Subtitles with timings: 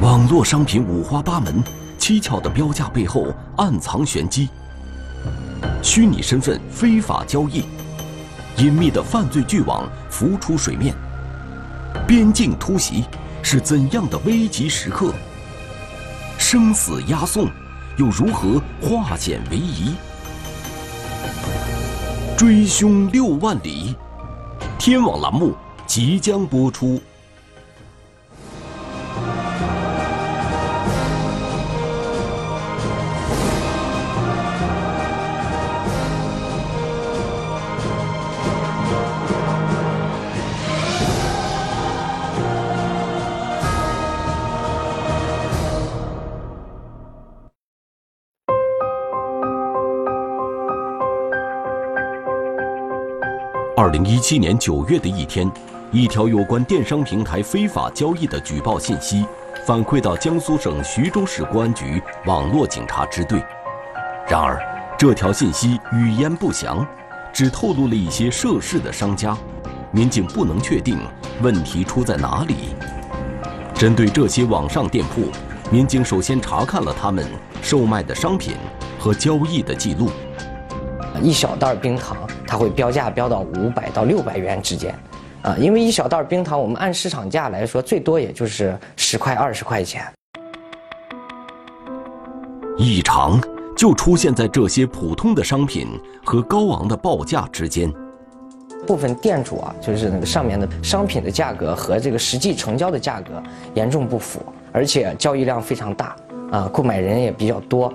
[0.00, 1.60] 网络商品五花八门，
[1.98, 4.48] 蹊跷的标价背后暗藏玄机。
[5.82, 7.64] 虚拟身份非法交易，
[8.58, 10.94] 隐秘的犯罪巨网浮出水面。
[12.06, 13.06] 边境突袭
[13.42, 15.12] 是怎样的危急时刻？
[16.38, 17.48] 生死押送
[17.96, 19.96] 又如何化险为夷？
[22.36, 23.96] 追凶六万里，
[24.78, 25.56] 天网栏目
[25.88, 27.02] 即将播出。
[54.28, 55.50] 七年九月的一天，
[55.90, 59.24] 一条有关电商平台非法交易的举报信息
[59.64, 63.42] 反馈到江苏省徐州市公安局网络警察支队。
[64.28, 64.60] 然而，
[64.98, 66.86] 这条信息语焉不详，
[67.32, 69.34] 只透露了一些涉事的商家，
[69.92, 70.98] 民警不能确定
[71.40, 72.54] 问题出在哪里。
[73.72, 75.30] 针对这些网上店铺，
[75.70, 77.26] 民警首先查看了他们
[77.62, 78.56] 售卖的商品
[78.98, 80.10] 和交易的记录。
[81.22, 84.98] 一小袋冰糖，它会标价标到五百到六百元之间，
[85.42, 90.02] 啊，因为一小袋冰糖，我们按市场价来说，最多也就是十块二十块钱。
[92.78, 93.38] 异常
[93.76, 95.88] 就出现在这些普通的商品
[96.24, 97.92] 和高昂的报价之间。
[98.86, 103.42] 部分店主啊，就是那个上面的商品的价格和这个实际成交的价格
[103.74, 104.40] 严重不符，
[104.72, 106.16] 而且交易量非常大，
[106.50, 107.92] 啊，购买人也比较多。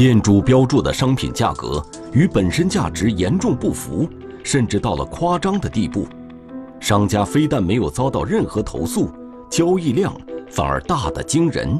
[0.00, 4.08] 店主标注的商品价格与本身价值严重不符，
[4.42, 6.08] 甚至到了夸张的地步。
[6.80, 9.10] 商家非但没有遭到任何投诉，
[9.50, 10.10] 交易量
[10.48, 11.78] 反而大得惊人。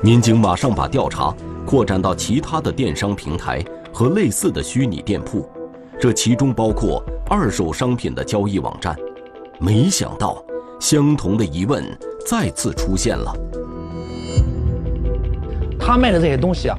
[0.00, 1.34] 民警马上把调查
[1.66, 3.60] 扩展到其他的电商平台
[3.92, 5.50] 和类似的虚拟店铺，
[6.00, 8.96] 这其中包括二手商品的交易网站。
[9.58, 10.40] 没想到，
[10.78, 11.84] 相同的疑问
[12.24, 13.34] 再次出现了。
[15.86, 16.78] 他卖的这些东西啊，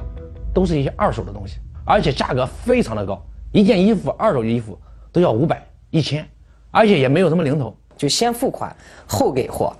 [0.52, 4.76] 都是一些二手的东西，而且价格非常的高，一件衣服二手衣服
[5.12, 6.28] 都要五百一千，
[6.72, 8.74] 而且也没有什么零头，就先付款
[9.06, 9.72] 后给货。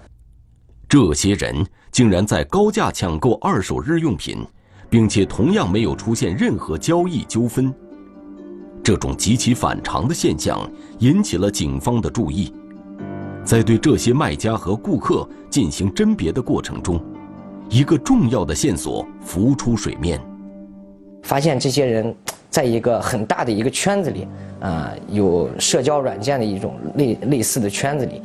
[0.88, 4.46] 这些人竟然在高价抢购二手日用品，
[4.88, 7.74] 并且同样没有出现任何交易纠纷，
[8.80, 10.70] 这种极其反常的现象
[11.00, 12.54] 引起了警方的注意。
[13.42, 17.04] 在对这些卖家和顾客进行甄别的过程中。
[17.68, 20.20] 一个重要的线索浮出水面，
[21.22, 22.14] 发现这些人
[22.48, 24.28] 在一个很大的一个圈子里，
[24.60, 28.22] 啊，有社交软件的一种类类似的圈子里。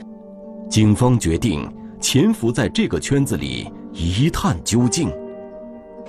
[0.70, 1.68] 警方决定
[2.00, 5.12] 潜伏在这个圈子里一探究竟。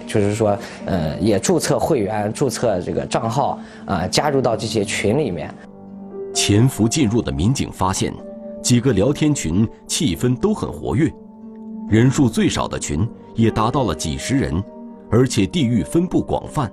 [0.06, 5.52] 就是说，呃，也注册会员、注册这个账号，啊，加入到这些群里面。
[6.34, 8.12] 潜伏进入的民警发现，
[8.62, 11.10] 几个聊天群气氛都很活跃，
[11.88, 13.08] 人数最少的群。
[13.34, 14.62] 也达到了几十人，
[15.10, 16.70] 而且地域分布广泛。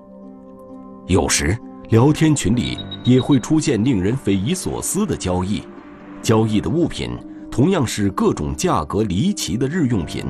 [1.08, 1.58] 有时
[1.90, 5.64] 聊天群里也会出现令人匪夷所思的交易，
[6.22, 7.18] 交易的物品
[7.50, 10.24] 同样是各种价格离奇的日用品，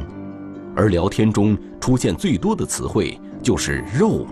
[0.75, 4.25] 而聊天中出现最多的词汇就是“肉”。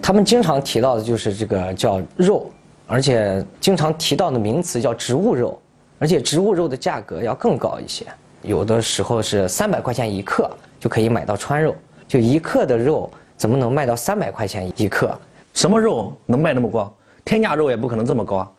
[0.00, 2.50] 他们经常提到的就是这个叫“肉”，
[2.88, 5.60] 而且经常提到的名词叫“植物肉”，
[6.00, 8.06] 而且植物肉的价格要更高一些。
[8.42, 11.76] 有的时候是三百块钱一克就可以买到川肉，
[12.08, 15.14] 就一克的肉怎么能卖到三百块钱一克？
[15.52, 16.90] 什么肉能卖那么高？
[17.22, 18.50] 天价肉也不可能这么高啊！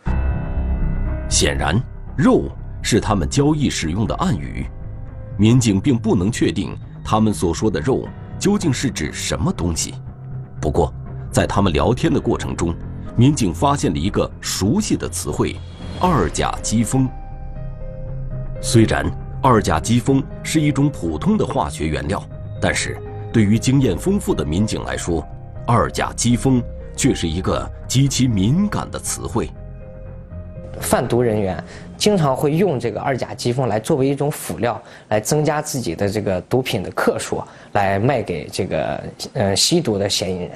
[1.30, 1.82] 显然，
[2.16, 2.44] 肉
[2.84, 4.68] 是他们交易使用的暗语，
[5.36, 9.96] 民警并不能确定他们所说的肉究竟是指什么东西。
[10.62, 10.94] 不过，
[11.32, 12.76] 在他们聊天的过程中，
[13.16, 15.56] 民警发现了一个熟悉的词汇——
[16.00, 17.10] 二甲基酚。
[18.62, 19.12] 虽然。
[19.44, 22.24] 二甲基酚是一种普通的化学原料，
[22.62, 22.96] 但是
[23.34, 25.28] 对于经验丰富的民警来说，
[25.66, 26.62] 二甲基酚
[26.96, 29.50] 却是一个极其敏感的词汇。
[30.80, 31.62] 贩毒人员
[31.98, 34.80] 经常会用这个二甲基酚来作为一种辅料，
[35.10, 39.04] 来增加自己的这个毒品的克数，来卖给这个
[39.34, 40.52] 呃吸毒的嫌疑人。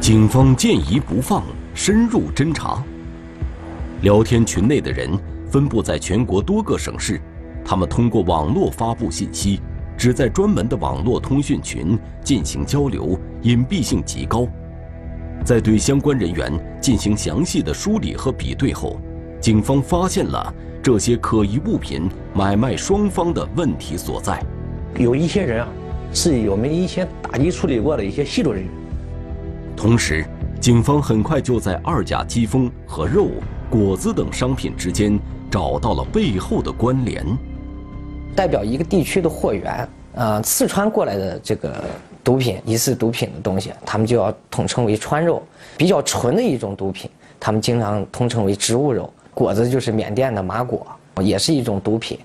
[0.00, 1.42] 警方见疑不放，
[1.74, 2.80] 深入侦查。
[4.02, 5.18] 聊天群内的人。
[5.52, 7.20] 分布在全国多个省市，
[7.62, 9.60] 他们通过网络发布信息，
[9.98, 14.48] 只在专门的网络通讯群进行交流，隐蔽性极高。
[15.44, 16.50] 在对相关人员
[16.80, 18.98] 进行详细的梳理和比对后，
[19.42, 24.42] 警方发现了这些可疑物品买卖双方的问题所在。
[24.96, 25.68] 有一些人啊，
[26.14, 28.72] 是我们以前打击处理过的一些吸毒人员。
[29.76, 30.24] 同时，
[30.58, 33.28] 警方很快就在二甲基酚和肉、
[33.68, 35.18] 果子等商品之间
[35.52, 37.22] 找到了背后的关联。
[38.34, 41.84] 代表一个地区的货源，呃，四川过来的这个
[42.24, 45.42] 毒品，疑似毒品的东西，他们就要统称为川肉。
[45.76, 49.12] 比较纯的一种毒品，他们经常通称为植物肉。
[49.34, 50.86] 果子就是缅甸的麻果，
[51.20, 52.18] 也是一种毒品。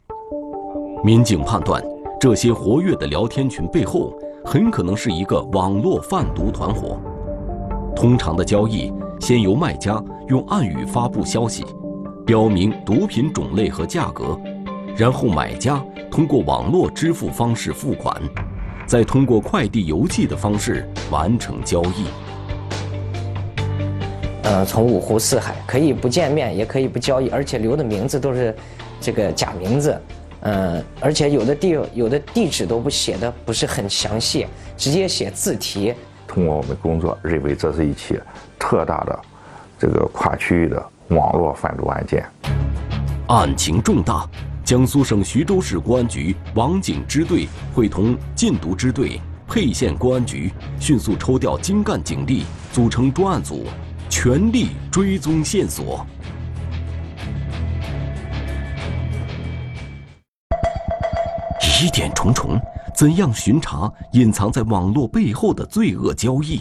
[1.03, 1.83] 民警判断，
[2.17, 4.13] 这些活跃的聊天群背后，
[4.45, 6.97] 很可能是一个网络贩毒团伙。
[7.93, 11.65] 通常的交易，先由卖家用暗语发布消息，
[12.27, 14.37] 标明毒品种类和价格，
[14.97, 15.81] 然后买家
[16.11, 18.21] 通过网络支付方式付款，
[18.85, 22.05] 再通过快递邮寄的方式完成交易。
[24.43, 28.53] 呃，从五湖四海可以不见面，也可以不交易，而且留的名字都是
[28.99, 29.97] 这个假名字，
[30.41, 34.45] 呃，而且有的地有的地址都不写的不是很详细，
[34.75, 35.93] 直接写字题。
[36.27, 38.19] 通过我们工作，认为这是一起
[38.59, 39.17] 特大的
[39.79, 42.25] 这个跨区域的网络贩毒案件，
[43.27, 44.27] 案情重大。
[44.65, 52.43] 江苏省徐州市公安局网警支队会同禁毒支队、沛县公安局迅速抽调精干警力，
[52.73, 53.65] 组成专案组，
[54.09, 56.05] 全力追踪线索。
[61.81, 62.59] 疑点重重。
[62.93, 66.59] 怎样巡查隐藏在网络背后的罪恶交易？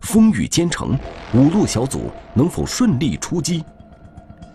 [0.00, 0.98] 风雨兼程，
[1.34, 3.64] 五路小组能否顺利出击？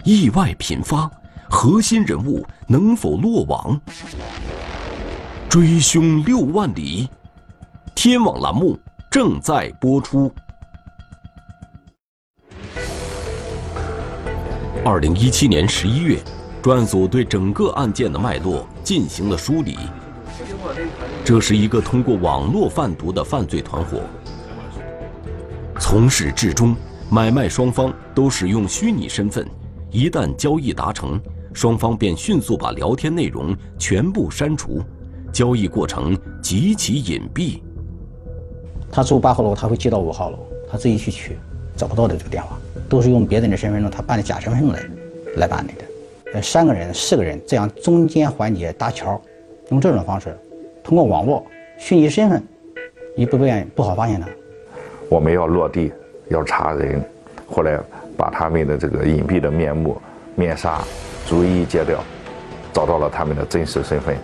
[0.04, 1.10] 意外频发，
[1.50, 3.80] 核心人物能否落网？
[5.50, 7.08] 追凶六万里，
[7.94, 8.78] 天网栏目
[9.12, 10.34] 正在播出。
[14.84, 16.20] 二零一七年十一月，
[16.62, 19.78] 专案组对整个案件的脉络进行了梳理。
[21.24, 24.02] 这是一个通过网络贩毒的犯罪团伙，
[25.84, 26.74] 从始至终，
[27.10, 29.46] 买卖双方都使用虚拟身份，
[29.92, 31.22] 一旦交易达成，
[31.54, 34.82] 双方便迅速把聊天内容全部删除，
[35.34, 37.60] 交易过程极其隐蔽。
[38.90, 40.40] 他住八号楼，他会接到五号楼，
[40.72, 41.38] 他自己去取，
[41.76, 42.58] 找不到的这个电话，
[42.88, 44.90] 都是用别人的身份证，他办的假身份证来
[45.36, 45.84] 来办理的。
[46.36, 49.22] 呃，三个人、四个人这样中间环节搭桥，
[49.70, 50.36] 用这种方式。
[50.82, 51.46] 通过网络
[51.78, 52.42] 虚拟身份，
[53.18, 54.30] 你不便不好发现他。
[55.10, 55.92] 我们要落地，
[56.30, 57.04] 要查人，
[57.48, 57.80] 后来
[58.18, 60.02] 把他们的这个隐蔽的面目、
[60.36, 60.82] 面纱
[61.28, 62.04] 逐一揭掉，
[62.72, 64.18] 找到了他们的真实身份。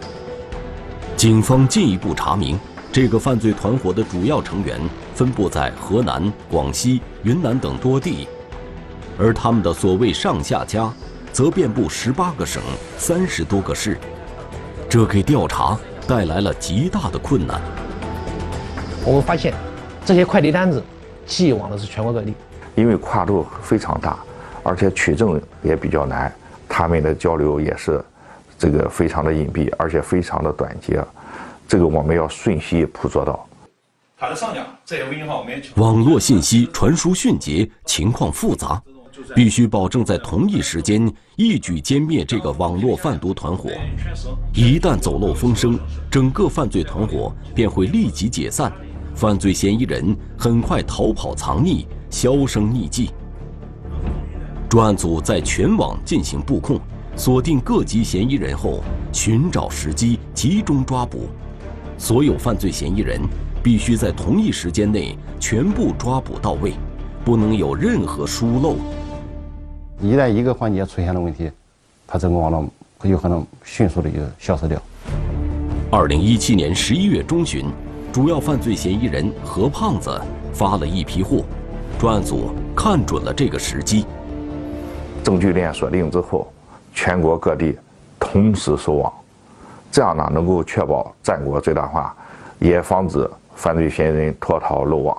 [1.15, 2.59] 警方进一步查明，
[2.91, 4.79] 这个犯罪团伙的主要成员
[5.13, 8.27] 分布在河南、广西、云南等多地，
[9.17, 10.91] 而他们的所谓上下家，
[11.31, 12.61] 则遍布十八个省、
[12.97, 13.97] 三十多个市，
[14.89, 15.77] 这给调查。
[16.07, 17.61] 带来了极大的困难。
[19.05, 19.53] 我们发现，
[20.09, 20.83] 这些快递单子
[21.27, 22.33] 寄往的是全国各地，
[22.73, 24.17] 因为跨度非常大，
[24.63, 26.33] 而且取证也比较难，
[26.67, 28.03] 他们的交流也是
[28.57, 30.99] 这个非常的隐蔽，而且非常的短捷。
[31.67, 33.47] 这个我们要瞬息捕捉到。
[34.17, 38.81] 他的上家这些微信号我们也网络信息传输迅捷，情况复杂。
[39.35, 43.69] 必须保证在同一时间一举歼灭这个网络贩毒团伙。
[44.53, 45.77] 一旦走漏风声，
[46.09, 48.71] 整个犯罪团伙便会立即解散，
[49.15, 53.11] 犯罪嫌疑人很快逃跑藏匿，销声匿迹。
[54.69, 56.79] 专案组在全网进行布控，
[57.15, 61.27] 锁定各级嫌疑人后，寻找时机集中抓捕。
[61.97, 63.19] 所有犯罪嫌疑人
[63.61, 66.73] 必须在同一时间内全部抓捕到位，
[67.25, 68.75] 不能有任何疏漏。
[70.01, 71.51] 一旦一个环节出现了问题，
[72.07, 72.69] 他整个网络
[73.03, 74.81] 有可能迅速的就消失掉。
[75.91, 77.65] 二零一七年十一月中旬，
[78.11, 80.19] 主要犯罪嫌疑人何胖子
[80.51, 81.43] 发了一批货，
[81.99, 84.03] 专案组看准了这个时机，
[85.23, 86.51] 证据链锁定之后，
[86.91, 87.77] 全国各地
[88.19, 89.13] 同时收网，
[89.91, 92.15] 这样呢能够确保战果最大化，
[92.57, 95.15] 也防止犯罪嫌疑人脱逃漏网。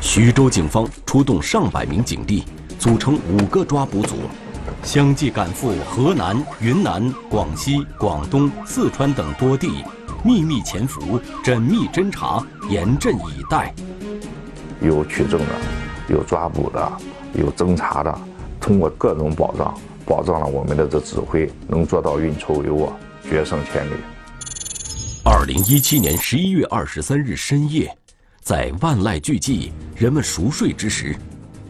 [0.00, 2.44] 徐州警方出动上百名警力，
[2.76, 4.16] 组成五个抓捕组，
[4.84, 9.84] 相继赶赴河南、云南、广西、广东、四川等多地，
[10.24, 13.72] 秘密潜伏、缜密侦查、严阵以待。
[14.80, 15.46] 有取证的，
[16.08, 16.92] 有抓捕的，
[17.34, 18.20] 有侦查的，
[18.60, 19.72] 通过各种保障，
[20.04, 22.90] 保障了我们的这指挥能做到运筹帷幄，
[23.22, 23.94] 决胜千里。
[25.24, 27.96] 二零一七年十一月二十三日深夜，
[28.42, 31.16] 在万籁俱寂、人们熟睡之时，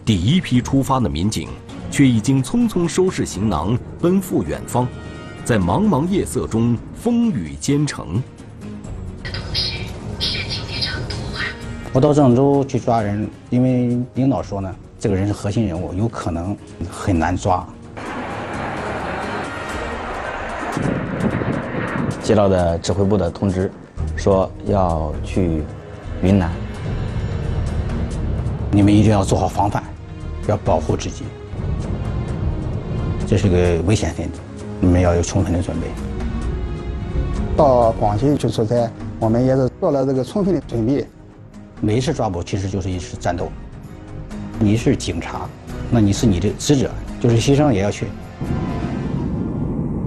[0.02, 1.50] 第一批出发的民警
[1.92, 4.86] 却已经匆匆收拾行囊，奔赴远方，
[5.44, 8.22] 在茫茫夜色中风雨兼程。
[11.92, 16.56] 我到郑州去抓人，因为领导说呢，这个人是核心人物，有可能
[16.90, 17.62] 很难抓。
[22.22, 23.70] 接到的指挥部的通知，
[24.16, 25.62] 说要去
[26.22, 26.50] 云南。
[28.70, 29.82] 你们一定要做好防范，
[30.46, 31.24] 要保护自己。
[33.32, 34.40] 这是个危险分子，
[34.78, 35.86] 你们要有充分的准备。
[37.56, 41.08] 到广西去出差，我们也是做了这个充分的准备。
[41.80, 43.50] 每一次抓捕其实就是一次战斗。
[44.58, 45.48] 你是警察，
[45.90, 46.90] 那你是你的职责，
[47.22, 48.06] 就是牺牲也要去。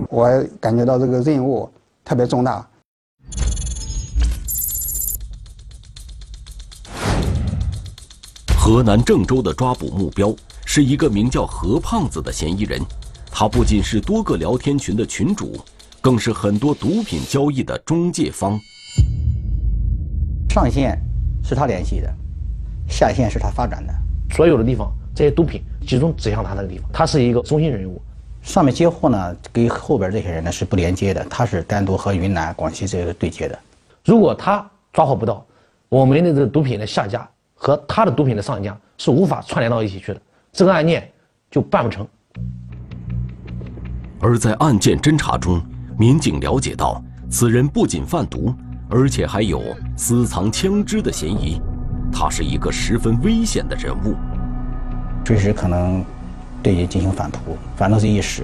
[0.09, 0.29] 我
[0.59, 1.67] 感觉到这个任务。
[2.03, 2.63] 特别重大。
[8.55, 10.31] 河南郑州的抓捕目标
[10.63, 12.79] 是一个名叫何胖子的嫌疑人，
[13.37, 15.59] 他不仅是多个聊天群的群主，
[15.99, 18.57] 更是很多毒品交易的中介方。
[20.49, 20.97] 上线
[21.43, 22.09] 是他联系的，
[22.87, 23.93] 下线是他发展的。
[24.33, 28.01] 所有的地方，这些毒品集中指向他那个地方，他是一个中心人物。
[28.41, 33.59] 上面接货呢，跟后边这些人呢是不连接的，他是单独和云南、广西这个对接的。
[34.05, 35.45] 如果他抓获不到，
[35.89, 40.21] 我们的这个毒品的下家和他的毒品的上家是无法串联到一起去的，
[40.53, 41.11] 这个案件
[41.51, 42.07] 就办不成。
[44.27, 45.61] 而在案件侦查中，
[45.99, 48.51] 民警了解到，此人不仅贩毒，
[48.89, 49.61] 而且还有
[49.95, 51.61] 私藏枪支的嫌疑，
[52.11, 54.15] 他是一个十分危险的人物，
[55.23, 56.03] 随时可能。
[56.63, 58.41] 对你进行反扑，反正是一时。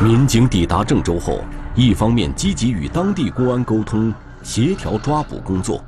[0.00, 1.40] 民警抵达郑州后，
[1.74, 5.82] 一方面积极与当地公安沟通协调抓捕工作，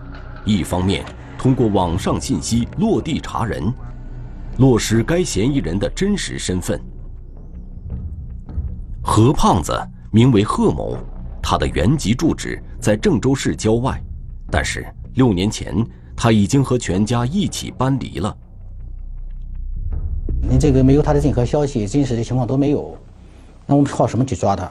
[0.45, 1.05] 一方面
[1.39, 3.73] 通过网上信息落地查人，
[4.59, 6.81] 落实该嫌疑人的真实身份。
[9.03, 9.73] 何胖子
[10.11, 10.97] 名为贺某，
[11.43, 14.01] 他的原籍住址在郑州市郊外，
[14.51, 15.75] 但是六年前
[16.15, 18.37] 他已经和全家一起搬离了。
[20.43, 22.97] 你这个没有他的任何消息，真实的情况都没有，
[23.67, 24.71] 那我们靠什么去抓他？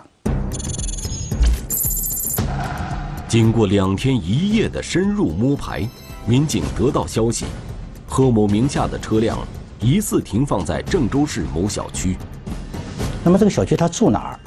[3.28, 5.88] 经过两天一夜的深入摸排，
[6.26, 7.46] 民警得到消息，
[8.08, 9.38] 贺某名下的车辆
[9.82, 12.16] 疑似停放在郑州市某小区。
[13.24, 14.40] 那么这个小区他住哪儿？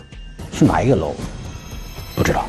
[0.53, 1.15] 是哪一个楼？
[2.15, 2.47] 不知道。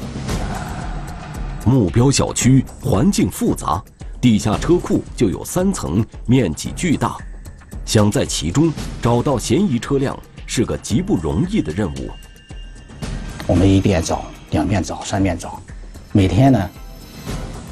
[1.66, 3.84] 目标小区环境复杂，
[4.22, 7.18] 地下车库就有三层，面积巨大。
[7.86, 12.10] 想在其中找到嫌疑车辆是个极不容易的任务。
[13.48, 15.60] 我们一遍找，两遍找，三遍找，
[16.12, 16.70] 每天呢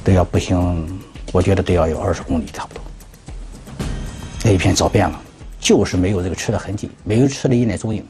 [0.03, 0.87] 都要步行，
[1.31, 2.83] 我觉得都要有二十公里差不多。
[4.43, 5.17] 这一片找遍了，
[5.57, 8.05] 就是没有这个吃的痕迹，没有吃的一点踪影。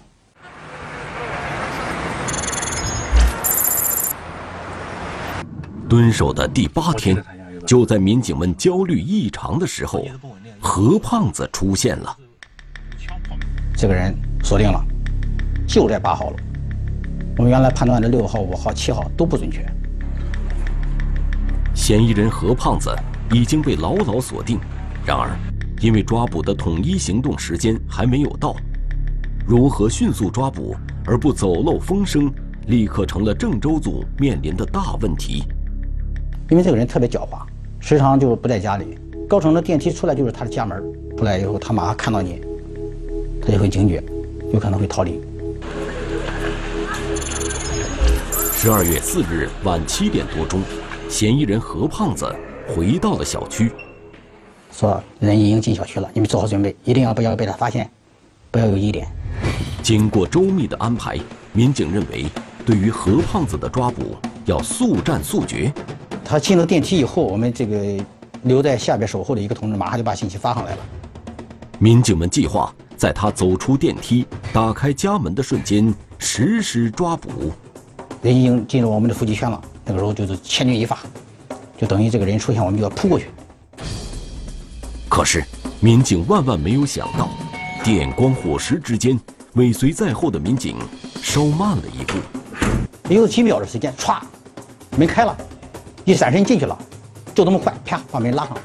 [5.87, 7.23] 蹲守的第八天，
[7.67, 10.03] 就在民警们焦虑异常的时候。
[10.59, 12.17] 何胖子出现了，
[13.75, 14.83] 这个人锁定了，
[15.67, 16.35] 就在八号楼。
[17.37, 19.63] 我们原来判断的六号、五号、七号都不准确。
[21.75, 22.89] 嫌疑人何胖子
[23.31, 24.57] 已经被牢牢锁定，
[25.05, 25.37] 然而，
[25.83, 28.55] 因为抓捕的统一行动时间还没有到，
[29.45, 30.73] 如何迅速抓捕
[31.05, 32.33] 而不走漏风声，
[32.67, 35.43] 立刻成了郑州组面临的大问题。
[36.49, 37.41] 因为这个人特别狡猾，
[37.81, 38.97] 时常就不在家里。
[39.27, 40.81] 高层的电梯出来就是他的家门，
[41.17, 42.39] 出来以后他马上看到你，
[43.41, 44.01] 他就会警觉，
[44.53, 45.19] 有可能会逃离。
[48.53, 50.61] 十二月四日晚七点多钟，
[51.09, 52.33] 嫌疑人何胖子
[52.69, 53.69] 回到了小区，
[54.73, 57.89] 说人已经进小区了，你们做好准备，一定要不要被他发现，
[58.51, 59.07] 不要有疑点。
[59.81, 61.17] 经过周密的安排，
[61.53, 62.25] 民警认为，
[62.65, 64.15] 对于何胖子的抓捕
[64.45, 65.71] 要速战速决。
[66.25, 68.03] 他进了电梯以后，我们这个。
[68.43, 70.79] 留在下边守候的一个同志马上就把信息发上来了。
[71.79, 77.29] 民警们计划在他走出电梯、打开家门的瞬间实施抓捕。
[78.21, 80.99] 人已经进入我们的伏击圈了，那个时候就是千钧一发，
[81.77, 83.29] 就等于这个人出现，我们就要扑过去。
[85.15, 85.45] 可是，
[85.79, 87.29] 民警万万没有想到，
[87.83, 89.15] 电光火石之间，
[89.53, 90.75] 尾随在后的民警
[91.21, 92.17] 稍慢了一步。
[93.07, 94.19] 没有几秒的时间，歘，
[94.97, 95.37] 门开了，
[96.03, 96.75] 一闪身进去了。
[97.35, 98.57] 就这么快，啪，把门拉上。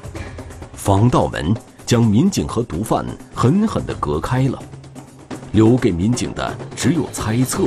[0.73, 1.53] 防盗门
[1.85, 4.57] 将民警和毒贩狠狠地隔开了。
[5.51, 7.65] 留给民警的只有猜测。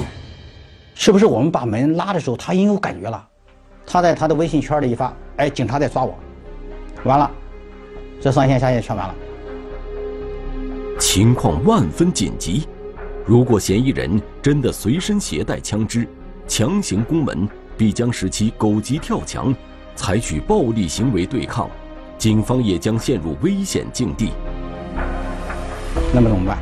[0.96, 3.28] 是不是我们把门拉的时候，他已经有感觉了？
[3.86, 6.18] 他在他的微信圈里一发，哎，警察在抓我，
[7.04, 7.30] 完了，
[8.22, 9.14] 这上线下线全完了。
[10.96, 12.68] 情况万分紧急，
[13.26, 16.06] 如果嫌疑人真的随身携带枪支，
[16.46, 19.52] 强行攻门，必将使其狗急跳墙，
[19.96, 21.68] 采取暴力行为对抗，
[22.16, 24.30] 警方也将陷入危险境地。
[26.14, 26.58] 那么怎么办？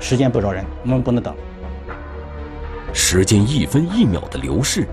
[0.00, 1.32] 时间不饶人，我们不能等。
[2.92, 4.88] 时间一分一秒的流逝，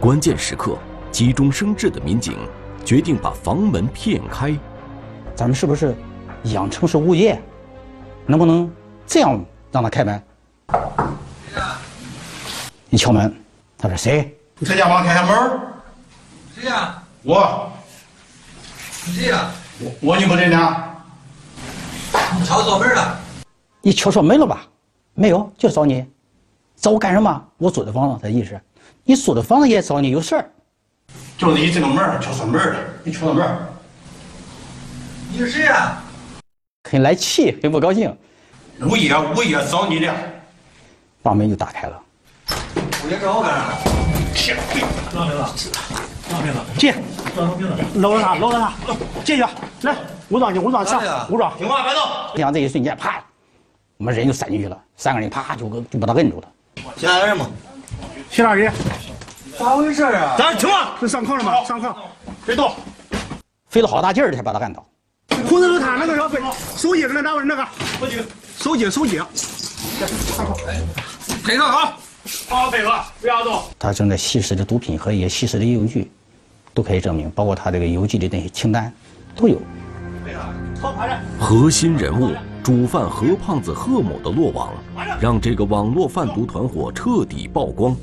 [0.00, 0.78] 关键时刻，
[1.10, 2.38] 急中生智的民警
[2.86, 4.58] 决定把房门骗开。
[5.42, 5.92] 咱们是不是
[6.44, 7.36] 养成是物业？
[8.26, 8.72] 能不能
[9.04, 10.22] 这样让他开门？
[12.90, 13.34] 一敲门，
[13.76, 14.38] 他说谁？
[14.60, 15.60] 你在家帮开下门。
[16.54, 17.02] 谁呀？
[17.24, 17.68] 我。
[19.04, 19.50] 你谁呀？
[19.80, 20.94] 我我你不在家。
[22.38, 23.18] 你敲错门了。
[23.80, 24.64] 你敲错门了吧？
[25.14, 26.06] 没有，就找你。
[26.76, 27.44] 找我干什么？
[27.56, 28.60] 我租的房子，他意思，
[29.02, 30.48] 你租的房子也找你有事儿。
[31.36, 33.44] 就是你这个门敲错门了，你敲错门。
[35.34, 35.96] 你是谁呀？
[36.90, 38.14] 很来气，很不高兴。
[38.82, 40.12] 物业，物业找你的。
[41.22, 41.98] 把门就打开了。
[43.02, 43.72] 物业找我干啥？
[44.34, 44.54] 切，
[45.14, 45.70] 让名字，
[46.30, 46.94] 让名字，进。
[47.94, 48.74] 搂着他，搂着他，
[49.24, 49.42] 进去。
[49.86, 49.96] 来，
[50.28, 51.56] 武装进，武装上，武装。
[51.56, 52.02] 听话，别动。
[52.36, 53.24] 像这一瞬间，啪，
[53.96, 54.78] 我们人就闪进去了。
[54.98, 56.48] 三个人啪就就把他摁住了。
[56.94, 57.46] 其他人吗？
[58.28, 58.70] 其他人。
[59.58, 60.34] 咋回事啊？
[60.36, 60.90] 咱听话。
[61.00, 61.64] 是上炕了吗？
[61.64, 61.96] 上炕。
[62.44, 62.70] 别动。
[63.70, 64.84] 费了好大劲儿才把他按倒。
[65.48, 66.38] 裤子都他那个小费，
[66.76, 67.66] 手机在那拿着那个。
[68.00, 68.16] 手机，
[68.58, 69.20] 手机，手机。
[71.44, 71.98] 配合好，
[72.48, 73.62] 好好配合，不要动。
[73.78, 76.10] 他正在吸食的毒品和一些吸食的用具，
[76.72, 78.92] 都可以证明，包括他这个邮寄的那些清单，
[79.34, 79.58] 都有。
[81.38, 82.32] 核心人物
[82.62, 84.72] 主犯何胖子贺某的落网，
[85.20, 87.96] 让这个网络贩毒团伙彻底曝光。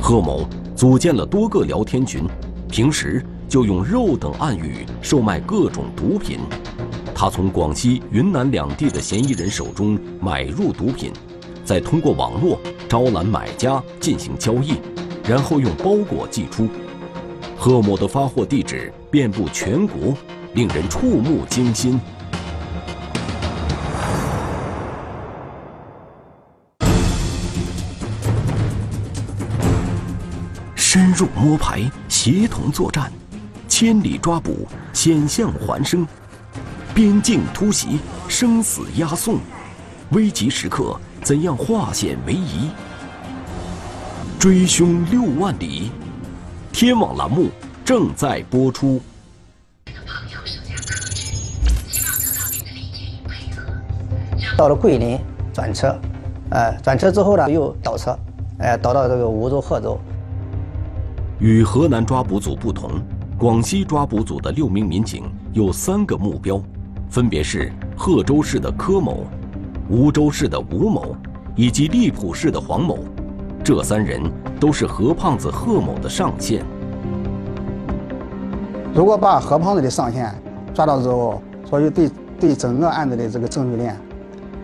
[0.00, 2.24] 贺某组建了多个聊天群，
[2.70, 6.38] 平时就用肉等暗语售卖各种毒品。
[7.14, 11.12] 他从广西、云南两地的嫌疑人手中买入毒品，
[11.64, 14.74] 再通过网络招揽买家进行交易，
[15.24, 16.68] 然后用包裹寄出。
[17.56, 20.14] 贺某的发货地址遍布全国，
[20.54, 21.98] 令人触目惊心。
[30.76, 33.12] 深入摸排，协同作战，
[33.80, 36.04] 千里抓捕，险象环生，
[36.92, 39.38] 边境突袭，生死押送，
[40.10, 42.70] 危急时刻怎样化险为夷？
[44.36, 45.92] 追凶六万里，
[46.72, 47.50] 天网栏目
[47.84, 49.00] 正在播出。
[54.56, 55.16] 到了桂林
[55.54, 55.96] 转车，
[56.50, 58.18] 呃，转车之后呢又倒车，
[58.58, 59.96] 哎、倒到这个梧州、贺州。
[61.38, 62.90] 与河南抓捕组不同，
[63.38, 65.22] 广西抓捕组的六名民警
[65.52, 66.60] 有三个目标，
[67.08, 69.24] 分别是贺州市的柯某、
[69.88, 71.14] 梧州市的吴某
[71.54, 72.98] 以及荔浦市的黄某。
[73.62, 74.20] 这三人
[74.58, 76.66] 都是何胖子贺某的上线。
[78.92, 80.34] 如果把何胖子的上线
[80.74, 83.96] 抓到之后，所以对对整个案子的这个证据链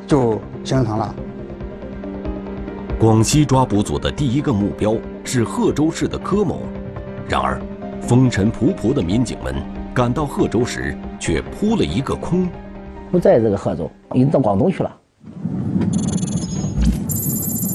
[0.05, 1.15] 就形成了。
[2.99, 6.63] 广西抓捕组的第一个目标是贺州市的柯某，
[7.29, 7.63] 然而，
[8.07, 9.55] 风尘仆仆的民警们
[9.95, 12.47] 赶到贺州时，却扑了一个空。
[13.11, 15.01] 不在这个贺州，已经到广东去了。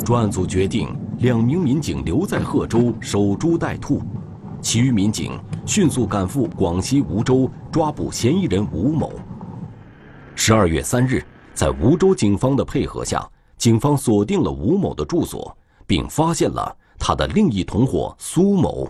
[0.05, 4.03] 专案组决定两名民警留在贺州守株待兔，
[4.61, 5.31] 其余民警
[5.65, 9.11] 迅速赶赴广西梧州抓捕嫌疑人吴某。
[10.35, 11.23] 十二月三日，
[11.55, 18.87] 在梧州警方的配合下，警方锁定了吴某的住所，并发现了他的另一同伙苏某。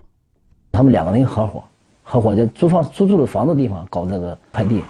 [0.71, 1.63] 他们两个人合伙，
[2.03, 4.83] 合伙在租房租住的房子地方搞这个快递。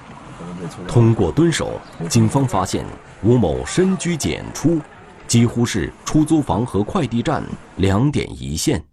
[0.88, 1.72] 通过蹲守，
[2.10, 2.86] 警方发现
[3.24, 4.80] 吴某深居简出，
[5.28, 7.44] 几乎是出租房和快递站
[7.78, 8.84] 两点一线。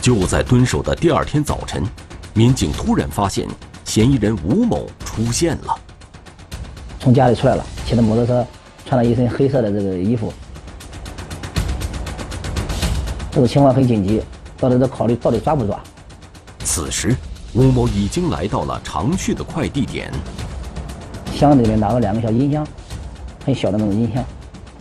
[0.00, 1.84] 就在蹲守的第二天早晨，
[2.34, 3.46] 民警突然发现
[3.84, 5.74] 嫌疑人吴某出现了。
[6.98, 8.44] 从家里出来了，骑着摩托车，
[8.84, 10.32] 穿了一身黑色的这个衣服。
[13.32, 14.22] 这个情况很紧急，
[14.58, 15.80] 到底在考虑到底抓不抓。
[16.62, 17.16] 此时，
[17.54, 20.12] 吴某已经来到了常去的快递点，
[21.34, 22.66] 箱子里面拿了两个小音箱，
[23.46, 24.22] 很小的那种音箱，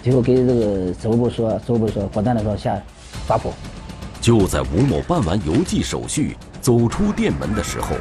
[0.04, 2.78] 最后给这个指挥部说，指挥部说果断的说下
[3.26, 3.54] 抓捕。
[4.20, 7.96] 就在吴某办完邮寄手续走出店门的时候，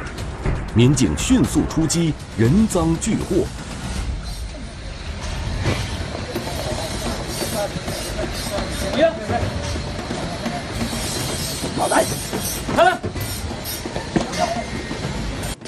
[0.75, 3.45] 民警迅速出击，人赃俱获。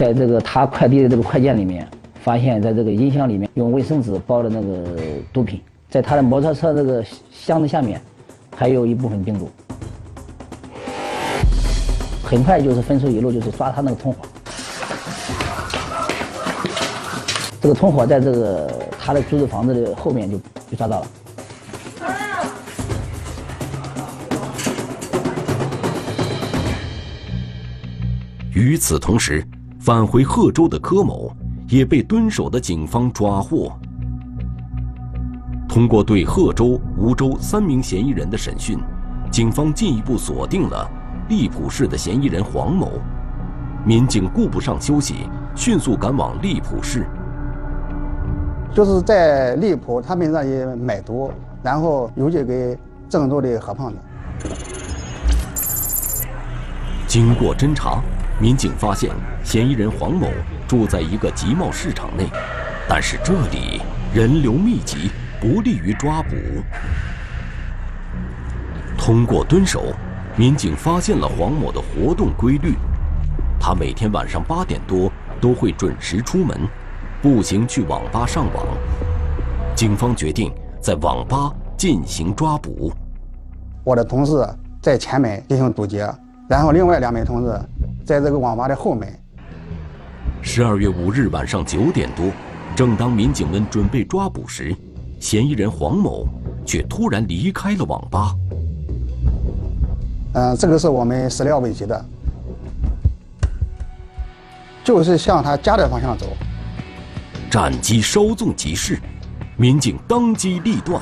[0.03, 1.87] 在这个他快递的这个快件里面，
[2.21, 4.85] 发现在这个音箱里面用卫生纸包的那个
[5.31, 8.01] 毒品，在他的摩托车这个箱子下面，
[8.53, 9.49] 还有一部分病毒。
[12.21, 14.25] 很快就是分出一路，就是抓他那个同伙。
[17.61, 20.37] 这个同伙在这个他的租的房子的后面就
[20.69, 21.07] 就抓到了。
[28.53, 29.41] 与此同时，
[29.85, 31.29] 返回贺州的柯某
[31.67, 33.69] 也被蹲守的警方抓获。
[35.67, 38.79] 通过对贺州、梧州三名嫌疑人的审讯，
[39.29, 40.89] 警方进一步锁定了
[41.27, 42.93] 荔浦市的嫌疑人黄某。
[43.85, 47.05] 民警顾不上休息，迅速赶往荔浦市。
[48.73, 51.29] 就是在荔浦他们那里买毒，
[51.61, 53.97] 然后邮寄给郑州的何胖子。
[57.05, 58.01] 经过侦查。
[58.43, 59.09] 民警发现，
[59.41, 60.27] 嫌疑人黄某
[60.67, 62.25] 住在一个集贸市场内，
[62.89, 63.81] 但是这里
[64.13, 66.35] 人流密集，不利于抓捕。
[68.97, 69.93] 通过蹲守，
[70.35, 72.73] 民警发现了黄某的活动规律。
[73.61, 76.67] 他每天晚上八点多都会准时出门，
[77.21, 78.65] 步行去网吧上网。
[79.73, 82.91] 警方决定在网吧进行抓捕。
[83.85, 84.45] 我的同事
[84.81, 86.13] 在前门进行堵截，
[86.49, 87.57] 然后另外两名同志。
[88.05, 89.07] 在这个网吧的后门。
[90.41, 92.25] 十二月五日晚上九点多，
[92.75, 94.75] 正当民警们准备抓捕时，
[95.19, 96.27] 嫌疑人黄某
[96.65, 98.35] 却突然离开了网吧。
[100.33, 102.05] 嗯，这个是我们始料未及的，
[104.83, 106.25] 就是向他家的方向走。
[107.49, 108.99] 战机稍纵即逝，
[109.55, 111.01] 民警当机立断。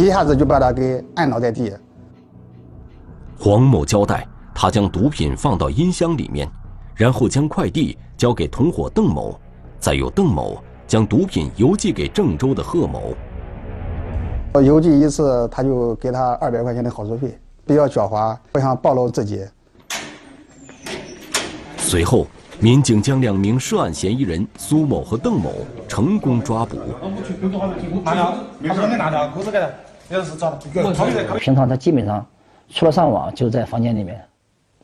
[0.00, 1.72] 一下子就把他给按倒在地。
[3.38, 6.48] 黄某交代，他将毒品放到音箱里面，
[6.94, 9.38] 然后将快递交给同伙邓某，
[9.78, 13.14] 再由邓某将毒品邮寄给郑州的贺某。
[14.62, 19.44] 邮寄一次，他就给他二百块钱的好处费，比较狡猾，不想暴露自己。
[21.76, 22.26] 随后，
[22.58, 25.52] 民警将两名涉案嫌疑人苏某和邓某
[25.86, 26.78] 成功抓捕。
[28.02, 29.66] 拿掉，拿着，裤子给他。
[31.38, 32.26] 平常他基本上
[32.68, 34.20] 除了上网，就在房间里面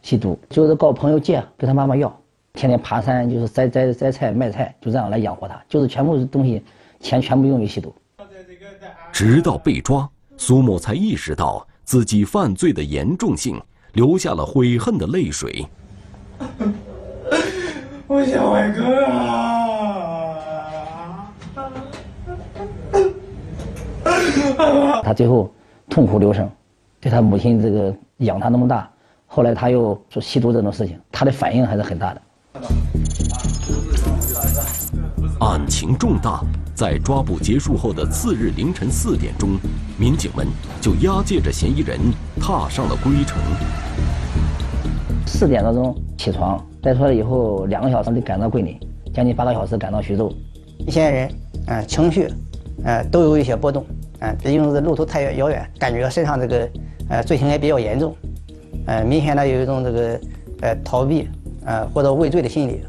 [0.01, 2.17] 吸毒，就是告朋友借，给他妈妈要，
[2.53, 6.63] 天天爬山，就是摘摘摘菜卖菜，就这样来养活他，就是全部东西
[7.01, 7.93] 钱全部用于吸毒。
[9.11, 13.61] 直到被抓，苏某才意识到自己犯罪的严重性，
[13.95, 15.67] 流下了悔恨的泪水。
[18.07, 19.76] 我想外哥啊！
[25.03, 25.51] 他最后
[25.89, 26.49] 痛哭流声，
[27.01, 28.89] 对他母亲这个养他那么大，
[29.27, 32.23] 后来他又说吸毒这种事情，他的反应还是很大的。
[35.41, 36.41] 案情重大，
[36.75, 39.51] 在抓捕结束后的次日凌晨四点钟，
[39.99, 40.47] 民警们
[40.81, 41.99] 就押解着嫌疑人
[42.41, 43.39] 踏上了归程。
[45.27, 48.79] 四点多钟起床，带出来以后两个小时就赶到桂林，
[49.13, 50.33] 将近八个小时赶到徐州。
[50.89, 51.31] 嫌疑人，
[51.67, 52.29] 嗯，情绪，
[52.85, 53.85] 呃，都有一些波动。
[54.21, 56.69] 嗯，毕竟是路途太遥远，感觉身上这个，
[57.11, 58.17] 呃，罪行也比较严重，
[58.87, 60.21] 呃，明显的有一种这个，
[60.63, 61.29] 呃，逃避，
[61.65, 62.83] 呃，或者畏罪的心理。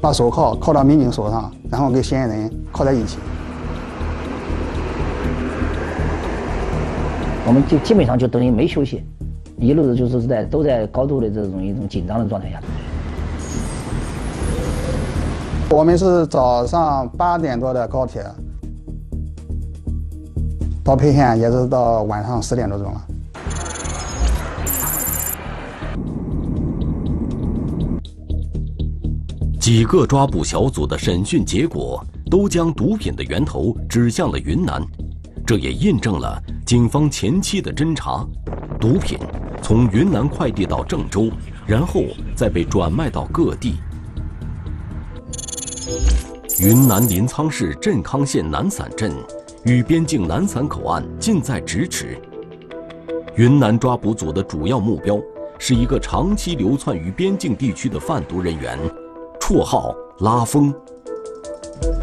[0.00, 3.18] 把手铐铐到民警手上，然后跟嫌疑人铐在一起。
[7.46, 9.02] 我们就基本上就等于没休息，
[9.58, 12.60] 一路就是在都在高度的这种一种紧张的状态下。
[15.70, 18.24] 我们是早上八点多的高铁，
[20.84, 23.06] 到沛县也是到晚上十点多钟了。
[29.58, 34.80] 几个抓捕小组的审讯结果都将毒品的源头指向了云南，
[35.44, 38.24] 这也印证了警方前期的侦查：
[38.78, 39.18] 毒品
[39.60, 41.30] 从云南快递到郑州，
[41.66, 42.02] 然后
[42.36, 43.74] 再被转卖到各地。
[46.60, 49.12] 云南临沧市镇康县南散镇
[49.64, 52.16] 与边境南散口岸近在咫尺。
[53.34, 55.20] 云南抓捕组的主要目标
[55.58, 58.78] 是一个长期流窜于边境地区的贩毒人员，
[59.40, 60.72] 绰号“拉风”。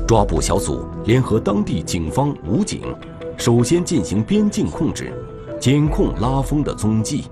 [0.05, 2.81] 抓捕小组联合当地警方、武警，
[3.37, 5.13] 首先进行边境控制，
[5.61, 7.23] 监控拉风的踪迹。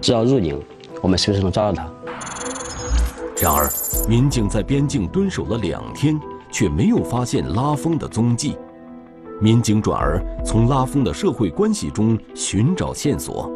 [0.00, 0.60] 只要入境，
[1.00, 1.88] 我们随时能抓到他。
[3.40, 3.70] 然而，
[4.08, 8.56] 民警在边境蹲守了两天，却没有发现拉风的踪迹。
[9.40, 13.50] 民警转而从拉风的社会关系中寻找线索。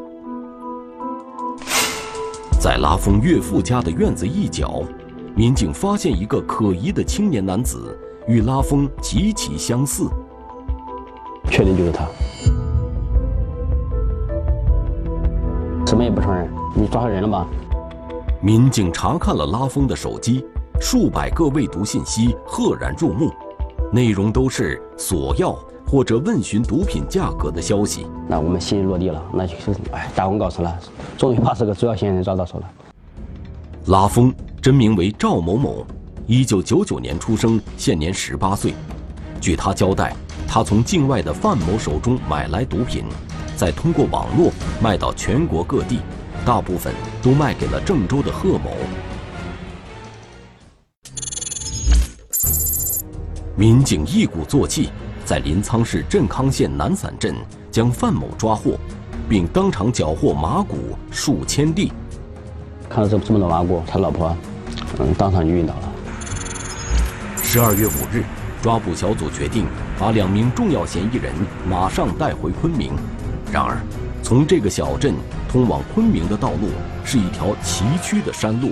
[2.61, 4.83] 在拉风岳父家的院子一角，
[5.35, 10.09] 民警发现一个可疑的青年男子，与拉风极其相似。
[11.51, 12.07] 确定就是他，
[15.87, 16.51] 什么也不承认。
[16.75, 17.47] 你抓到人了吧？
[18.41, 20.45] 民警查看了拉风的手机，
[20.81, 23.33] 数百个未读信息赫然入目，
[23.93, 25.57] 内容都是索要
[25.87, 28.07] 或者问询毒品价格的消息。
[28.29, 30.79] 那我们心里落地了，那就是哎，大功告成了，
[31.17, 32.71] 终于把这个主要嫌疑人抓到手了。
[33.87, 35.87] 拉风真名为赵某某，
[36.27, 38.75] 一九九九年出生，现年十八岁。
[39.41, 40.15] 据他交代。
[40.47, 43.05] 他从境外的范某手中买来毒品，
[43.57, 45.99] 再通过网络卖到全国各地，
[46.45, 48.71] 大部分都卖给了郑州的贺某。
[53.57, 54.91] 民警一鼓作气，
[55.25, 57.35] 在临沧市镇康县南散镇
[57.71, 58.79] 将范某抓获，
[59.29, 61.93] 并当场缴获麻古数千粒。
[62.89, 64.37] 看到这这么多麻古，他老婆，
[64.99, 65.93] 嗯，当场就晕倒了。
[67.43, 68.25] 十二月五日。
[68.63, 69.67] 抓捕小组决定
[69.99, 71.35] 把两名重要嫌疑人
[71.69, 72.95] 马上带回昆明。
[73.53, 73.77] 然而，
[74.23, 75.15] 从这个小镇
[75.51, 76.71] 通往昆明的道路
[77.05, 78.71] 是一条崎岖的山路，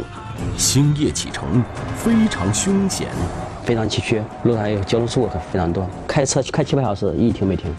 [0.56, 1.62] 星夜启程，
[1.94, 3.08] 非常凶险，
[3.64, 7.72] 非常崎岖，路上有交通事故非常多，开车开七八小时一停没停，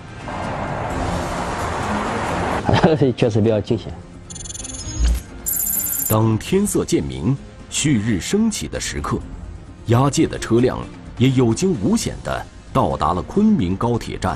[3.15, 3.93] 确实比较惊险。
[6.09, 7.35] 当天色渐明，
[7.69, 9.17] 旭日升起的时刻，
[9.87, 10.77] 押解的车辆。
[11.19, 12.43] 也有惊无险的
[12.73, 14.35] 到达了昆明高铁站。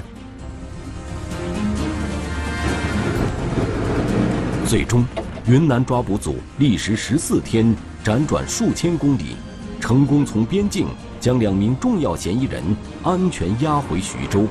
[4.63, 5.03] 最终，
[5.47, 9.35] 云南抓捕组历时十四天，辗转数千公里，
[9.81, 10.85] 成功从边境
[11.19, 12.63] 将两名重要嫌疑人
[13.03, 14.45] 安全押回徐州。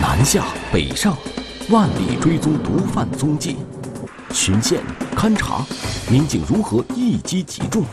[0.00, 1.16] 南下北上，
[1.70, 3.56] 万里追踪毒贩踪迹。
[4.32, 4.80] 巡线、
[5.16, 5.64] 勘查，
[6.10, 7.84] 民警如何一击即中？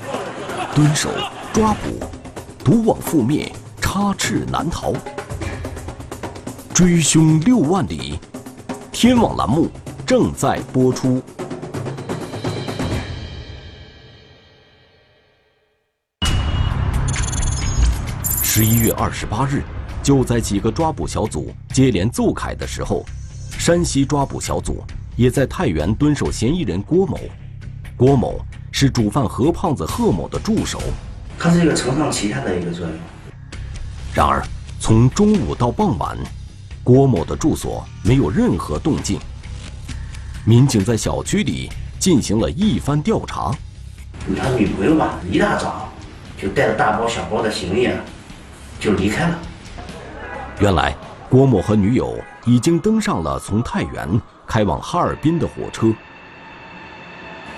[0.73, 1.09] 蹲守、
[1.53, 1.99] 抓捕，
[2.63, 3.51] 毒网覆灭，
[3.81, 4.93] 插翅难逃。
[6.73, 8.19] 追凶六万里，
[8.91, 9.69] 天网栏目
[10.11, 11.23] 正在播出。
[18.43, 19.63] 十一月二十八日，
[20.03, 23.05] 就在几个抓捕小组接连奏凯的时候，
[23.57, 24.83] 山西抓捕小组。
[25.15, 27.17] 也在太原蹲守嫌疑人郭某，
[27.95, 30.81] 郭某是主犯何胖子贺某的助手，
[31.39, 32.93] 他是一个承上启下的一个作用。
[34.13, 34.43] 然而，
[34.77, 36.17] 从中午到傍晚，
[36.83, 39.17] 郭某的住所没有任何动静。
[40.43, 43.51] 民警在小区里进行了一番调查。
[44.35, 45.89] 他女朋友吧，一大早
[46.37, 47.95] 就带着大包小包的行李啊，
[48.79, 49.39] 就离开了。
[50.59, 50.95] 原来，
[51.29, 54.21] 郭某和女友已经登上了从太原。
[54.47, 55.93] 开往哈尔滨的火车，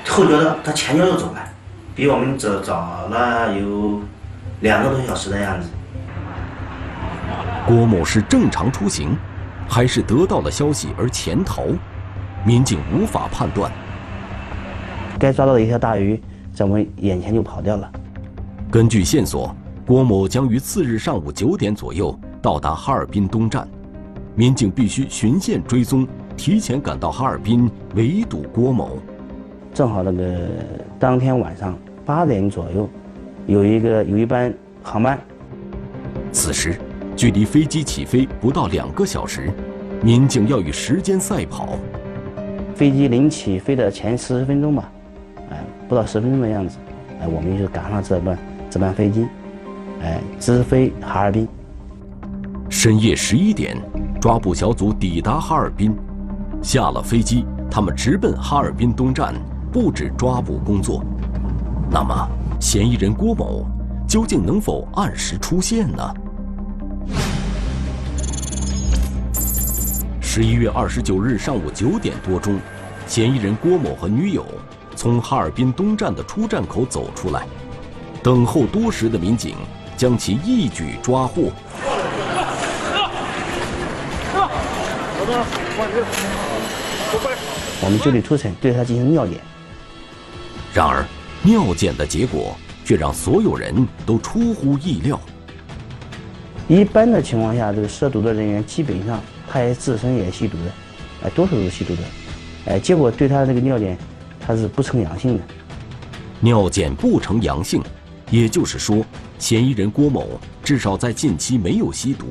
[0.08, 1.44] 后脚的他前脚就走了，
[1.96, 4.00] 比我们早早了有
[4.60, 5.70] 两个多小时的样子。
[7.66, 9.18] 郭某是正常出行，
[9.68, 11.64] 还是得到了消息而潜逃？
[12.46, 13.72] 民警无法判断。
[15.20, 16.22] 该抓到的一条大鱼
[16.54, 17.90] 在我们眼前就跑掉了。
[18.70, 23.68] 根据线索，郭某将于次日上午九点左右到达哈尔滨东站，
[24.36, 26.08] 民警必须循线追踪。
[26.36, 28.98] 提前赶到哈尔滨围堵郭某，
[29.72, 30.50] 正好那个
[31.00, 32.90] 当天晚上八点左右，
[33.46, 34.52] 有一个有一班
[34.82, 35.18] 航班。
[36.32, 36.76] 此时，
[37.16, 39.52] 距离飞机起飞不到两个小时，
[40.02, 41.78] 民警要与时间赛跑。
[42.76, 44.92] 飞机临起飞的前十分钟吧，
[45.52, 46.78] 哎，不到十分钟的样子，
[47.22, 48.38] 哎，我们就赶上这班
[48.70, 49.28] 这班飞机，
[50.02, 51.48] 哎，直飞哈尔滨。
[52.70, 53.78] 深夜十一点，
[54.20, 55.96] 抓捕小组抵达哈尔滨。
[56.62, 59.36] 下了飞机，他们直奔哈尔滨东站，
[59.72, 61.04] 布置抓捕工作。
[61.92, 62.28] 那么，
[62.60, 63.66] 嫌疑人郭某
[64.08, 66.14] 究竟能否按时出现呢？
[70.36, 72.60] 十一月二十九日上午九点多钟，
[73.06, 74.44] 嫌疑人郭某和女友
[74.96, 77.46] 从哈尔滨东站的出站口走出来，
[78.24, 79.56] 等候多时的民警
[79.96, 81.52] 将其一举抓获。
[87.80, 89.40] 我们就地出城，对他进行尿检。
[90.74, 91.06] 然而，
[91.44, 95.22] 尿检的结果却让所有人都出乎意料。
[96.68, 99.22] 一般的情况下，这个涉毒的人员基本上
[99.54, 100.72] 他也自身也吸毒的，
[101.26, 102.02] 哎，多数都是吸毒的，
[102.66, 103.96] 哎，结果对他这个尿检，
[104.40, 105.44] 他是不呈阳性的。
[106.40, 107.80] 尿检不呈阳性，
[108.32, 109.06] 也就是说，
[109.38, 112.30] 嫌疑人郭某至少在近期没有吸毒，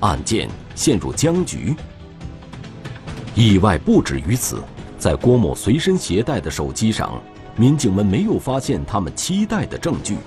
[0.00, 1.74] 案件陷入僵局。
[3.34, 4.58] 意外不止于此，
[4.98, 7.18] 在郭某随身携带的手机上，
[7.56, 10.18] 民警们没有发现他们期待的证据，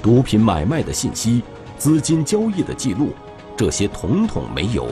[0.00, 1.42] 毒品买卖的信息。
[1.76, 3.10] 资金交易的记录，
[3.56, 4.86] 这些统统没有。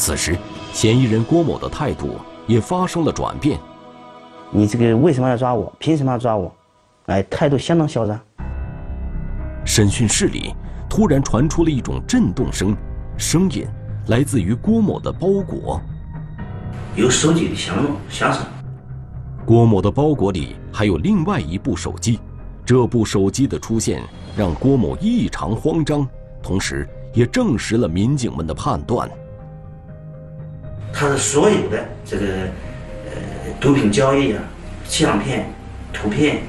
[0.00, 0.34] 此时，
[0.72, 3.60] 嫌疑人郭某的态度也发生了转变。
[4.50, 5.70] 你这个为什么要抓我？
[5.78, 6.50] 凭什么要抓我？
[7.04, 8.18] 哎，态度相当嚣张。
[9.62, 10.54] 审讯室里
[10.88, 12.74] 突然传出了一种震动声，
[13.18, 13.66] 声音
[14.06, 15.78] 来自于郭某的包裹。
[16.96, 17.76] 有手机的响
[18.08, 18.42] 响声。
[19.44, 22.18] 郭某的包裹里还有另外一部手机。
[22.64, 24.02] 这部手机的出现
[24.34, 26.08] 让郭某异常慌张，
[26.42, 29.06] 同时也证实了民警们的判断。
[30.92, 32.26] 他的所有的这个
[33.06, 33.12] 呃
[33.60, 34.42] 毒品交易啊、
[34.84, 35.46] 相片、
[35.92, 36.42] 图片，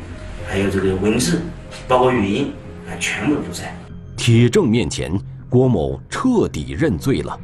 [0.48, 1.42] 还有这个文字，
[1.88, 2.54] 包括语音
[2.88, 3.74] 啊，全部都在
[4.18, 5.12] 铁证面前。
[5.50, 7.38] 郭某彻底认罪了，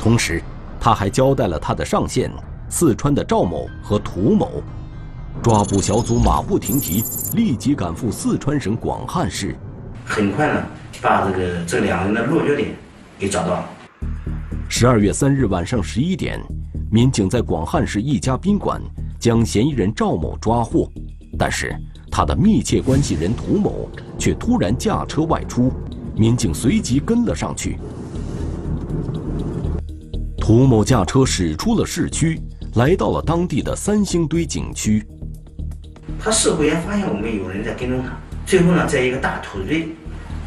[0.00, 0.42] 同时
[0.80, 2.28] 他还交代了他的上线
[2.68, 4.60] 四川的赵某和涂某。
[5.40, 7.04] 抓捕小组马不停蹄，
[7.34, 9.54] 立即赶赴四川省广汉市。
[10.04, 10.62] 很快呢，
[11.00, 12.70] 把这个这两人的落脚点
[13.20, 13.70] 给找到了。
[14.76, 16.36] 十二月三日晚上十一点，
[16.90, 18.82] 民警在广汉市一家宾馆
[19.20, 20.90] 将嫌疑人赵某抓获，
[21.38, 21.72] 但是
[22.10, 25.72] 他的密切关系人涂某却突然驾车外出，
[26.16, 27.78] 民警随即跟了上去。
[30.38, 32.40] 涂某驾车驶出了市区，
[32.74, 35.06] 来到了当地的三星堆景区。
[36.18, 38.08] 他似乎也发现我们有人在跟踪他，
[38.44, 39.86] 最后呢，在一个大土堆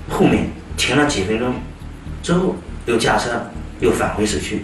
[0.10, 1.54] 后面停了几分钟，
[2.22, 3.32] 之后又驾车
[3.80, 4.64] 又返回市区。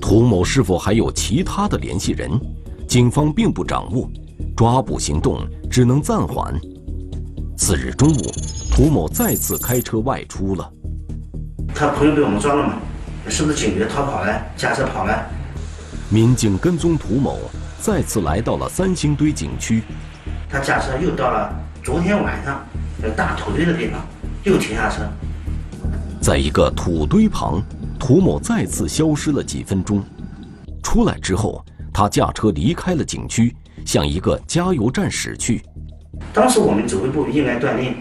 [0.00, 2.30] 涂某是否还有其他的联系人？
[2.86, 4.10] 警方并不掌握，
[4.56, 6.58] 抓捕行动只能暂缓。
[7.56, 8.32] 次日中午，
[8.70, 10.72] 涂某再次开车外出了。
[11.74, 12.74] 他朋友被我们抓了吗？
[13.28, 14.42] 是不是警觉逃跑了？
[14.56, 15.26] 驾车跑了？
[16.08, 17.38] 民警跟踪涂某。
[17.80, 19.84] 再次来到了三星堆景区，
[20.50, 22.60] 他驾车又到了昨天晚上
[23.00, 24.04] 那大土堆的地方，
[24.42, 25.02] 又停下车。
[26.20, 27.62] 在一个土堆旁，
[27.98, 30.02] 涂某再次消失了几分钟。
[30.82, 33.54] 出来之后，他驾车离开了景区，
[33.84, 35.62] 向一个加油站驶去。
[36.32, 37.94] 当时我们指挥部应该断定，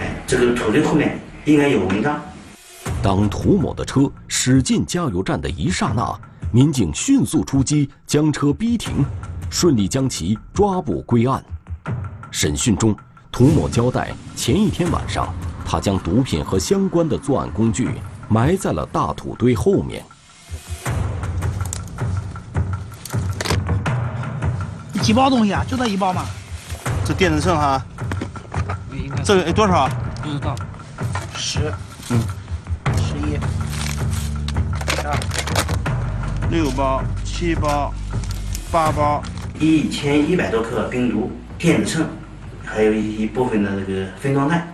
[0.00, 2.20] 哎，这个土堆后面应该有文章。
[3.02, 6.18] 当涂某的车驶进加油站的一刹那。
[6.52, 9.04] 民警迅速出击，将车逼停，
[9.50, 11.44] 顺利将其抓捕归案。
[12.30, 12.96] 审讯中，
[13.32, 15.34] 涂某交代，前一天晚上，
[15.66, 17.90] 他将毒品和相关的作案工具
[18.28, 20.04] 埋在了大土堆后面。
[25.02, 25.64] 几包东西啊？
[25.68, 26.24] 就这一包吗？
[27.04, 27.84] 这电子秤哈，
[29.24, 29.88] 这个多少？
[30.22, 30.54] 不知道。
[31.36, 31.72] 十。
[32.10, 32.20] 嗯。
[32.96, 33.36] 十一。
[35.04, 35.16] 二。
[36.50, 37.92] 六包、七包、
[38.72, 39.22] 八包，
[39.60, 42.06] 一千一百多克冰毒、电子秤，
[42.64, 44.66] 还有一一部分的这个分装袋。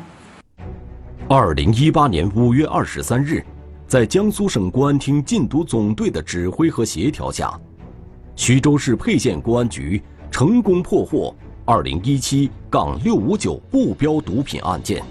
[1.35, 3.43] 二零一八年五月二十三日，
[3.87, 7.59] 在江苏省公安厅禁毒总队的指挥和协调下，
[8.37, 15.03] 徐州市沛县公安局成功破获二零一七杠六五九不标毒品案件。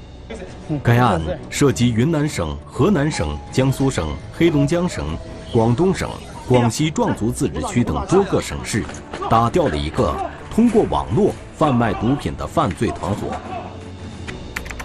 [0.83, 5.17] 该案涉及云南省、河南省、江苏省、黑龙江省、
[5.51, 6.07] 广东省。
[6.47, 8.83] 广西壮族自治区等多个省市，
[9.27, 10.15] 打掉了一个
[10.51, 13.35] 通过网络贩卖毒品的犯罪团伙。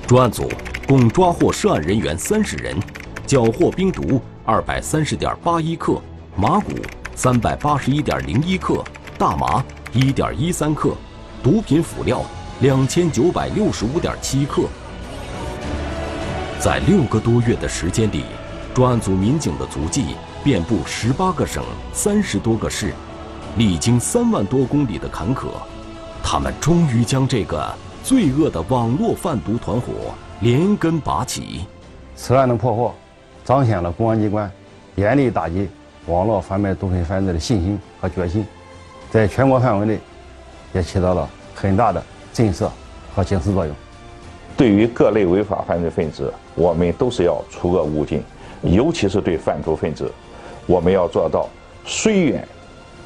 [0.06, 0.48] 专案组
[0.86, 2.76] 共抓获涉案人员三十人，
[3.26, 6.00] 缴获冰毒二百三十点八一克，
[6.36, 6.70] 麻古
[7.16, 8.84] 三百八十一点零一克，
[9.18, 10.94] 大麻一点一三克，
[11.42, 12.24] 毒品辅料
[12.60, 14.62] 两千九百六十五点七克。
[16.60, 18.22] 在六个多月的时间里，
[18.72, 20.14] 专案组民警的足迹。
[20.44, 22.94] 遍布十八个省、三十多个市，
[23.56, 25.48] 历经三万多公里的坎坷，
[26.22, 27.68] 他们终于将这个
[28.04, 31.66] 罪恶的网络贩毒团伙连根拔起。
[32.14, 32.94] 此案的破获，
[33.44, 34.50] 彰显了公安机关
[34.94, 35.68] 严厉打击
[36.06, 38.46] 网络贩卖毒品犯罪的信心和决心，
[39.10, 39.98] 在全国范围内
[40.72, 42.68] 也起到了很大的震慑
[43.14, 43.74] 和警示作用。
[44.56, 48.22] 对于各类违法犯罪分子，我们都是要除恶务尽，
[48.62, 50.10] 尤其是对贩毒分子。
[50.66, 51.48] 我们要做到
[51.84, 52.48] 虽远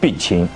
[0.01, 0.49] 必亲。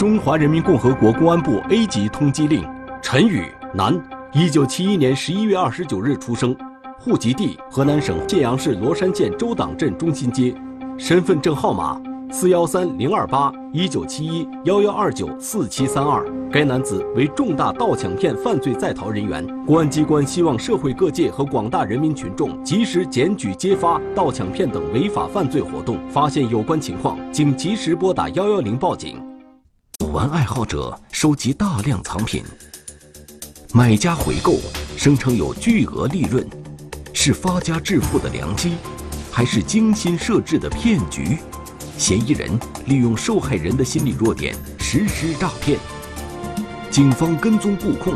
[0.00, 2.64] 中华人民共和国公安部 A 级通缉令：
[3.02, 3.44] 陈宇，
[3.74, 3.94] 男，
[4.32, 6.56] 一九七一年十一月二十九日出生，
[6.98, 10.54] 户籍地河南省信阳市罗山县周党镇中心街，
[10.96, 12.00] 身份证号码。
[12.32, 19.46] 四幺三零二八一九七一幺幺二九四七三二，该男子为重大盗抢骗犯罪在逃人员。
[19.66, 29.29] 公安机关希望社会各界和广大人民群众及时检举揭发盗抢骗等违法犯罪活动，发现有关情况，请及时拨打幺幺零报警。
[30.12, 32.42] 玩爱好者收集大量藏品，
[33.72, 34.58] 买家回购，
[34.96, 36.44] 声称有巨额利润，
[37.12, 38.72] 是发家致富的良机，
[39.30, 41.38] 还是精心设置的骗局？
[41.96, 42.50] 嫌疑人
[42.86, 45.78] 利用受害人的心理弱点实施诈骗，
[46.90, 48.14] 警方跟踪布控，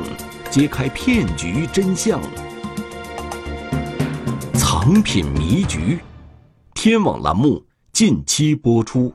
[0.51, 2.21] 揭开骗局真相。
[4.55, 6.01] 藏品迷局，
[6.75, 9.15] 天网栏目近期播出。